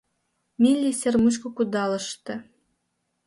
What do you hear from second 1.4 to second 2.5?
кудалыште.